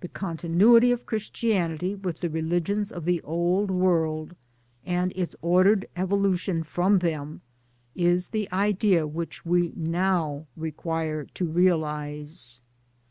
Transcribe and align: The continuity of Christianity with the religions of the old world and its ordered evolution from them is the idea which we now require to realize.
The 0.00 0.08
continuity 0.08 0.92
of 0.92 1.04
Christianity 1.04 1.94
with 1.94 2.20
the 2.20 2.30
religions 2.30 2.90
of 2.90 3.04
the 3.04 3.20
old 3.20 3.70
world 3.70 4.34
and 4.86 5.12
its 5.14 5.36
ordered 5.42 5.86
evolution 5.94 6.62
from 6.62 7.00
them 7.00 7.42
is 7.94 8.28
the 8.28 8.50
idea 8.50 9.06
which 9.06 9.44
we 9.44 9.74
now 9.76 10.46
require 10.56 11.24
to 11.34 11.44
realize. 11.44 12.62